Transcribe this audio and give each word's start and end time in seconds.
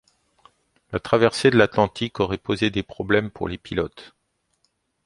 La 0.91 0.99
traversée 0.99 1.51
de 1.51 1.57
l'Atlantique 1.59 2.19
aurait 2.19 2.39
posé 2.39 2.71
des 2.71 2.81
problèmes 2.81 3.29
pour 3.29 3.47
les 3.47 3.59
pilotes. 3.59 4.15